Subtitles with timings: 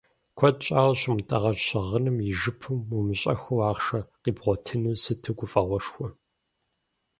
[0.37, 6.07] Куэд щӏауэ щыумытӏагъэж щыгъыным и жыпым умыщӏэххэу ахъшэ къибгъуатэну сыту гуфӏэгъуэшхуэ.